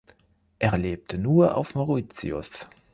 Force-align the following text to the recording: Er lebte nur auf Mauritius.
Er 0.57 0.79
lebte 0.79 1.19
nur 1.19 1.55
auf 1.55 1.75
Mauritius. 1.75 2.67